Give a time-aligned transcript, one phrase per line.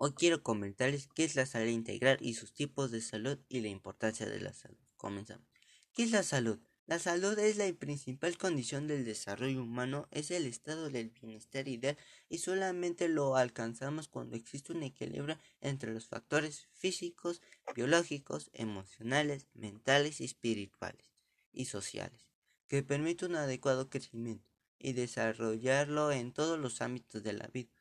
[0.00, 3.66] Hoy quiero comentarles qué es la salud integral y sus tipos de salud y la
[3.66, 4.78] importancia de la salud.
[4.96, 5.48] Comenzamos.
[5.92, 6.60] ¿Qué es la salud?
[6.86, 11.98] La salud es la principal condición del desarrollo humano, es el estado del bienestar ideal
[12.28, 17.42] y solamente lo alcanzamos cuando existe un equilibrio entre los factores físicos,
[17.74, 21.10] biológicos, emocionales, mentales espirituales
[21.52, 22.30] y sociales,
[22.68, 27.77] que permite un adecuado crecimiento y desarrollarlo en todos los ámbitos de la vida.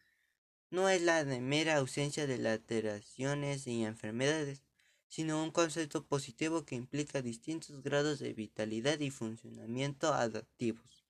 [0.69, 4.63] No es la mera ausencia de alteraciones y enfermedades,
[5.07, 11.05] sino un concepto positivo que implica distintos grados de vitalidad y funcionamiento adaptivos.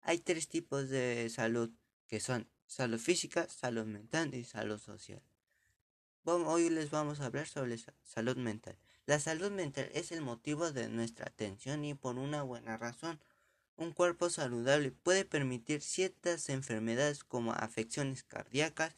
[0.00, 1.70] Hay tres tipos de salud,
[2.06, 5.22] que son salud física, salud mental y salud social.
[6.24, 8.78] Hoy les vamos a hablar sobre salud mental.
[9.04, 13.20] La salud mental es el motivo de nuestra atención y por una buena razón.
[13.76, 18.94] Un cuerpo saludable puede permitir ciertas enfermedades como afecciones cardíacas,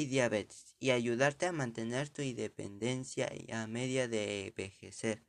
[0.00, 5.22] y diabetes y ayudarte a mantener tu independencia a medida de envejecer.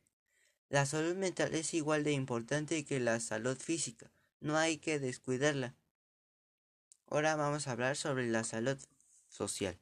[0.70, 5.76] La salud mental es igual de importante que la salud física, no hay que descuidarla.
[7.06, 8.78] Ahora vamos a hablar sobre la salud
[9.28, 9.78] social.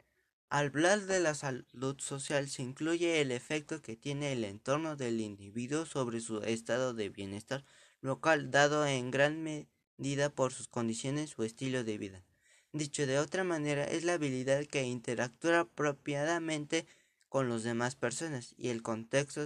[0.49, 5.21] Al hablar de la salud social se incluye el efecto que tiene el entorno del
[5.21, 7.65] individuo sobre su estado de bienestar
[8.01, 12.25] local dado en gran medida por sus condiciones o estilo de vida.
[12.73, 16.87] Dicho de otra manera, es la habilidad que interactúa apropiadamente
[17.29, 19.45] con las demás personas y el contexto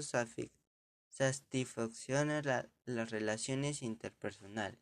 [1.10, 4.78] satisfacciona las relaciones interpersonales.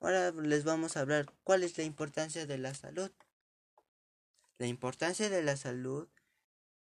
[0.00, 3.10] Ahora les vamos a hablar cuál es la importancia de la salud.
[4.58, 6.08] La importancia de la salud,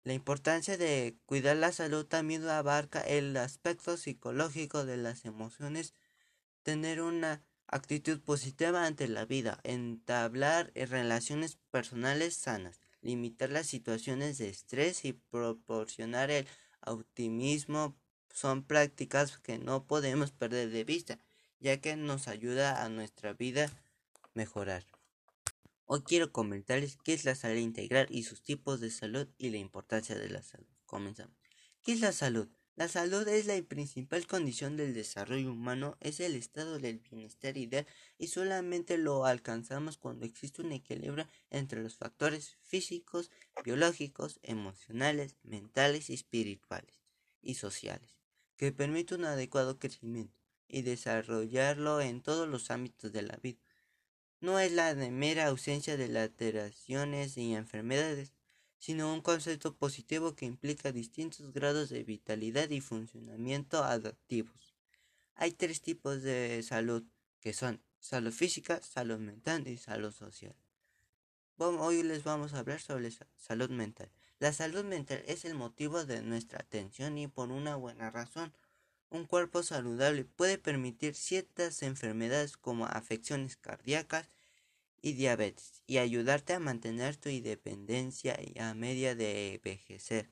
[0.04, 5.94] la importancia de cuidar la salud también abarca el aspecto psicológico de las emociones,
[6.64, 14.50] tener una actitud positiva ante la vida, entablar relaciones personales sanas, limitar las situaciones de
[14.50, 16.48] estrés y proporcionar el
[16.86, 17.98] optimismo
[18.34, 21.20] son prácticas que no podemos perder de vista,
[21.60, 23.70] ya que nos ayuda a nuestra vida
[24.34, 24.86] mejorar.
[25.86, 29.58] Hoy quiero comentarles qué es la salud integral y sus tipos de salud y la
[29.58, 30.68] importancia de la salud.
[30.86, 31.36] Comenzamos.
[31.82, 32.48] ¿Qué es la salud?
[32.80, 37.86] La salud es la principal condición del desarrollo humano, es el estado del bienestar ideal
[38.18, 43.32] y solamente lo alcanzamos cuando existe un equilibrio entre los factores físicos,
[43.66, 47.02] biológicos, emocionales, mentales y espirituales
[47.42, 48.22] y sociales,
[48.56, 53.60] que permite un adecuado crecimiento y desarrollarlo en todos los ámbitos de la vida.
[54.40, 58.32] No es la mera ausencia de alteraciones y enfermedades,
[58.80, 64.76] sino un concepto positivo que implica distintos grados de vitalidad y funcionamiento adaptivos.
[65.36, 67.04] Hay tres tipos de salud,
[67.40, 70.56] que son salud física, salud mental y salud social.
[71.58, 74.10] Hoy les vamos a hablar sobre salud mental.
[74.40, 78.54] La salud mental es el motivo de nuestra atención y por una buena razón.
[79.10, 84.30] Un cuerpo saludable puede permitir ciertas enfermedades como afecciones cardíacas,
[85.02, 90.30] y diabetes y ayudarte a mantener tu independencia a medida de envejecer.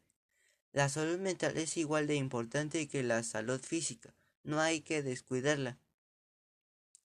[0.74, 4.14] La salud mental es igual de importante que la salud física,
[4.44, 5.78] no hay que descuidarla.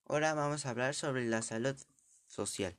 [0.04, 1.76] Ahora vamos a hablar sobre la salud
[2.26, 2.76] social.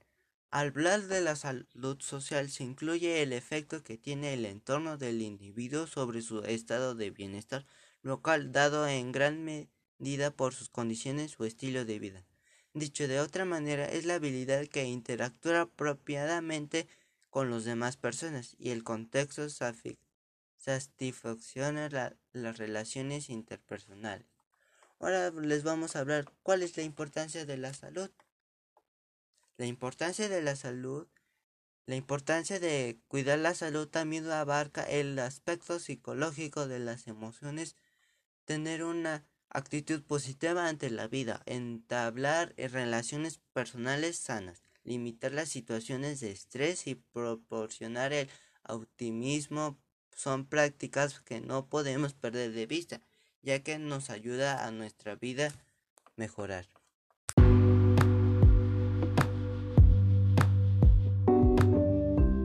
[0.51, 5.21] Al hablar de la salud social se incluye el efecto que tiene el entorno del
[5.21, 7.65] individuo sobre su estado de bienestar
[8.03, 12.23] local dado en gran medida por sus condiciones o estilo de vida.
[12.75, 16.87] Dicho de otra manera, es la habilidad que interactúa apropiadamente
[17.29, 19.47] con las demás personas y el contexto
[20.57, 24.25] satisfacciona las relaciones interpersonales.
[24.99, 28.09] Ahora les vamos a hablar cuál es la importancia de la salud.
[29.57, 31.07] La importancia de la salud,
[31.85, 37.75] la importancia de cuidar la salud también abarca el aspecto psicológico de las emociones,
[38.45, 46.31] tener una actitud positiva ante la vida, entablar relaciones personales sanas, limitar las situaciones de
[46.31, 48.29] estrés y proporcionar el
[48.67, 49.79] optimismo
[50.15, 53.01] son prácticas que no podemos perder de vista,
[53.41, 55.51] ya que nos ayuda a nuestra vida
[56.15, 56.67] mejorar.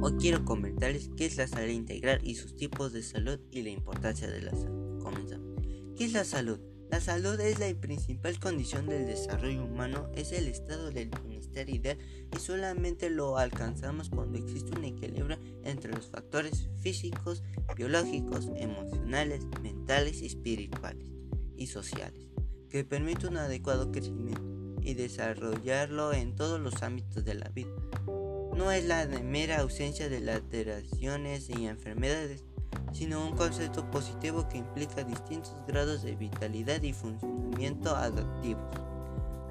[0.00, 3.70] Hoy quiero comentarles qué es la salud integral y sus tipos de salud y la
[3.70, 5.02] importancia de la salud.
[5.02, 5.56] Comenzamos.
[5.96, 6.77] ¿Qué es la salud?
[6.90, 11.98] La salud es la principal condición del desarrollo humano, es el estado del bienestar ideal
[12.34, 17.42] y solamente lo alcanzamos cuando existe un equilibrio entre los factores físicos,
[17.76, 21.08] biológicos, emocionales, mentales espirituales
[21.56, 22.26] y sociales,
[22.70, 27.70] que permite un adecuado crecimiento y desarrollarlo en todos los ámbitos de la vida.
[28.06, 32.44] no es la mera ausencia de alteraciones y enfermedades,
[32.92, 38.62] sino un concepto positivo que implica distintos grados de vitalidad y funcionamiento adaptivos.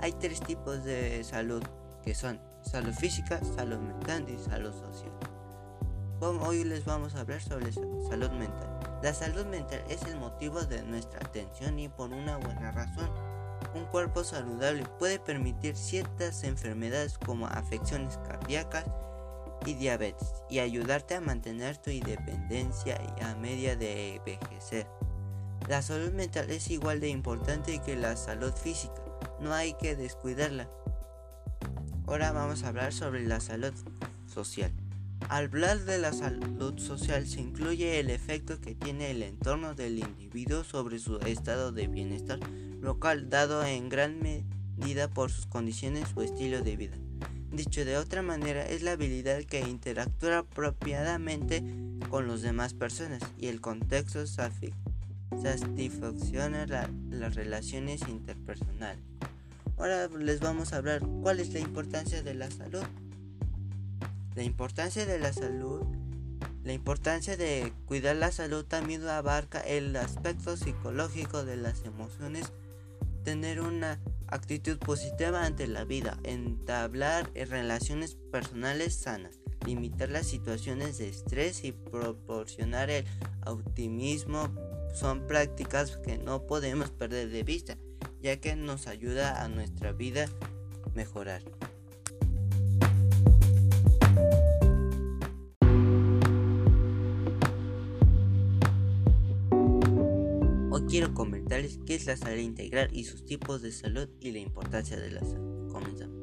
[0.01, 1.63] Hay tres tipos de salud,
[2.03, 5.11] que son salud física, salud mental y salud social.
[6.19, 8.99] Hoy les vamos a hablar sobre salud mental.
[9.03, 13.09] La salud mental es el motivo de nuestra atención y por una buena razón.
[13.75, 18.85] Un cuerpo saludable puede permitir ciertas enfermedades como afecciones cardíacas
[19.67, 24.87] y diabetes y ayudarte a mantener tu independencia a medida de envejecer.
[25.67, 29.03] La salud mental es igual de importante que la salud física,
[29.41, 30.69] no hay que descuidarla.
[32.07, 33.73] Ahora vamos a hablar sobre la salud
[34.25, 34.71] social.
[35.27, 39.99] Al hablar de la salud social se incluye el efecto que tiene el entorno del
[39.99, 42.39] individuo sobre su estado de bienestar
[42.79, 46.97] local dado en gran medida por sus condiciones o estilo de vida.
[47.51, 51.63] Dicho de otra manera, es la habilidad que interactúa apropiadamente
[52.09, 56.65] con las demás personas y el contexto satisfacciona
[57.09, 59.01] las relaciones interpersonales.
[59.77, 62.83] Ahora les vamos a hablar cuál es la importancia de la salud.
[64.35, 65.85] La importancia de la salud,
[66.63, 72.51] la importancia de cuidar la salud también abarca el aspecto psicológico de las emociones,
[73.23, 81.09] tener una actitud positiva ante la vida, entablar relaciones personales sanas, limitar las situaciones de
[81.09, 83.05] estrés y proporcionar el
[83.45, 84.53] optimismo
[84.93, 87.77] son prácticas que no podemos perder de vista
[88.21, 90.27] ya que nos ayuda a nuestra vida
[90.93, 91.43] mejorar.
[100.77, 104.37] Hoy quiero comentarles qué es la salud integral y sus tipos de salud y la
[104.37, 105.71] importancia de la salud.
[105.71, 106.15] Comenzamos.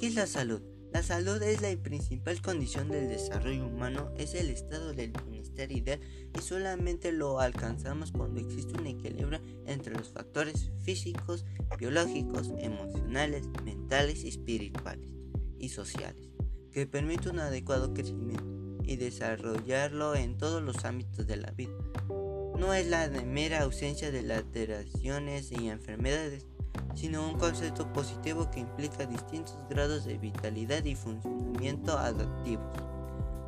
[0.00, 0.60] ¿Qué es la salud?
[0.92, 6.00] La salud es la principal condición del desarrollo humano, es el estado del bienestar ideal
[6.36, 11.44] y solamente lo alcanzamos cuando existe un equilibrio entre los factores físicos,
[11.78, 15.08] biológicos, emocionales, mentales, espirituales
[15.56, 16.30] y sociales,
[16.72, 18.44] que permite un adecuado crecimiento
[18.82, 21.76] y desarrollarlo en todos los ámbitos de la vida.
[22.60, 26.44] No es la mera ausencia de alteraciones y enfermedades,
[26.94, 32.66] sino un concepto positivo que implica distintos grados de vitalidad y funcionamiento adaptivos.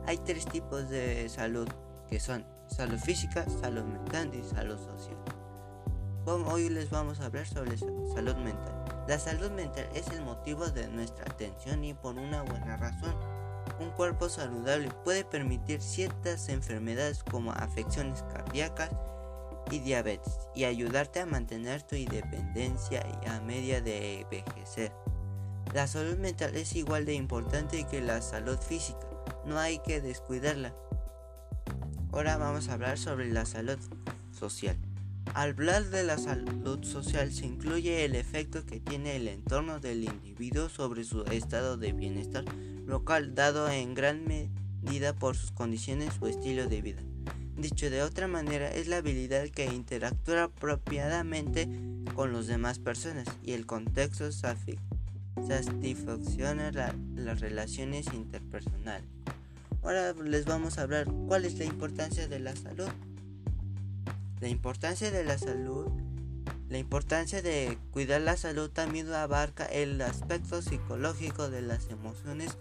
[0.07, 1.69] Hay tres tipos de salud,
[2.09, 5.19] que son salud física, salud mental y salud social.
[6.25, 9.05] Hoy les vamos a hablar sobre salud mental.
[9.07, 13.32] La salud mental es el motivo de nuestra atención y por una buena razón.
[13.79, 18.91] Un cuerpo saludable puede permitir ciertas enfermedades como afecciones cardíacas,
[19.71, 24.93] y diabetes y ayudarte a mantener tu independencia a medida de envejecer.
[25.73, 29.07] La salud mental es igual de importante que la salud física,
[29.47, 30.75] no hay que descuidarla.
[32.13, 33.79] Ahora vamos a hablar sobre la salud
[34.39, 34.77] social.
[35.35, 40.05] Al hablar de la salud social se incluye el efecto que tiene el entorno del
[40.05, 42.45] individuo sobre su estado de bienestar
[42.93, 47.01] local dado en gran medida por sus condiciones o estilo de vida.
[47.57, 51.71] Dicho de otra manera, es la habilidad que interactúa apropiadamente
[52.15, 56.71] con las demás personas y el contexto satisfacciona
[57.15, 59.09] las relaciones interpersonales.
[59.83, 62.91] Ahora les vamos a hablar cuál es la importancia de la salud.
[64.41, 65.87] La importancia de la salud,
[66.69, 72.59] la importancia de cuidar la salud también abarca el aspecto psicológico de las emociones,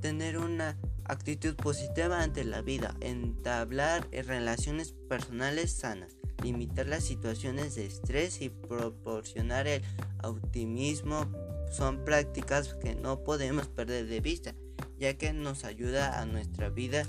[0.00, 7.86] tener una actitud positiva ante la vida, entablar relaciones personales sanas, limitar las situaciones de
[7.86, 9.82] estrés y proporcionar el
[10.22, 11.30] optimismo
[11.70, 14.54] son prácticas que no podemos perder de vista,
[14.98, 17.06] ya que nos ayuda a nuestra vida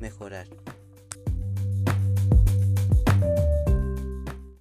[0.00, 0.48] mejorar.